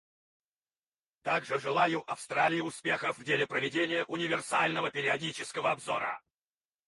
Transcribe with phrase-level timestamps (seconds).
[1.21, 6.19] Также желаю Австралии успехов в деле проведения универсального периодического обзора.